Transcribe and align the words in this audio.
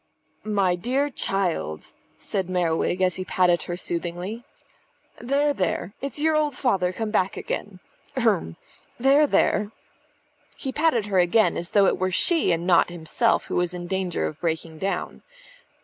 "My 0.43 0.73
dear 0.73 1.11
child," 1.11 1.93
said 2.17 2.49
Merriwig 2.49 3.01
as 3.03 3.17
he 3.17 3.23
patted 3.23 3.61
her 3.69 3.77
soothingly. 3.77 4.43
"There, 5.19 5.53
there! 5.53 5.93
It's 6.01 6.17
your 6.17 6.35
old 6.35 6.55
father 6.55 6.91
come 6.91 7.11
back 7.11 7.37
again. 7.37 7.79
H'r'm. 8.17 8.55
There, 8.99 9.27
there!" 9.27 9.71
He 10.57 10.71
patted 10.71 11.05
her 11.05 11.19
again, 11.19 11.55
as 11.55 11.69
though 11.69 11.85
it 11.85 11.99
were 11.99 12.09
she 12.09 12.51
and 12.51 12.65
not 12.65 12.89
himself 12.89 13.45
who 13.45 13.57
was 13.57 13.75
in 13.75 13.85
danger 13.85 14.25
of 14.25 14.39
breaking 14.41 14.79
down. 14.79 15.21